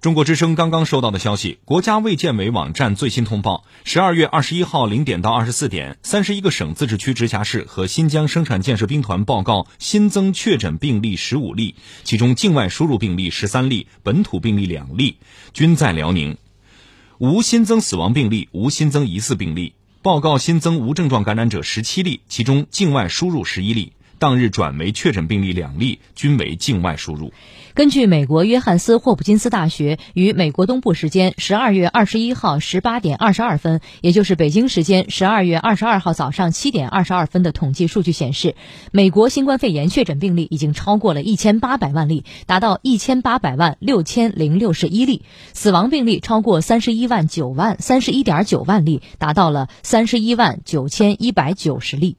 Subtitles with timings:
[0.00, 15.18] 中国之声刚刚收到的消息，国家卫健委网站最新通报：十二月二十一号零点到二十四点，三十一个省、自治区、直辖市和新疆生产建设兵团报告新增确诊病例十五例，其中境外输入病例十三例，本土病例两例，
[15.52, 16.38] 均在辽宁，
[17.18, 19.74] 无新增死亡病例，无新增疑似病例。
[20.00, 23.92] 报告新增无症状感染者十七例，其中境外输入十一例。
[24.20, 27.32] 当日转为确诊病例两例，均为境外输入。
[27.72, 38.56] 根据美国约翰斯霍普金斯大学于美国东部时间十二月二十一号十八点二十二分，也就是北京时间十二月二十二号早上七点二十二分的统计数据显示，
[38.92, 45.22] 美国新冠肺炎确诊病例已经超过了一千八百万例，达到一千八百万六千零六十一例；
[45.54, 52.18] 死亡病例超过三十一万九万三十一点九万例，达到了三十一万九千一百九十例。